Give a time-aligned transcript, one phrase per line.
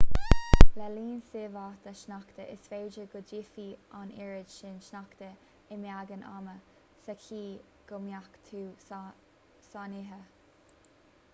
[0.79, 5.29] le linn síobtha sneachta is féidir go dtitfidh an oiread sin sneachta
[5.75, 6.55] i mbeagán ama
[7.03, 7.51] sa chaoi
[7.91, 8.63] go mbeadh tú
[9.67, 10.19] sáinnithe